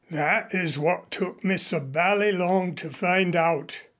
"That 0.09 0.55
is 0.55 0.79
what 0.79 1.11
took 1.11 1.43
me 1.43 1.57
so 1.57 1.79
bally 1.79 2.31
long 2.31 2.73
to 2.73 2.89
find 2.89 3.35
out. 3.35 3.83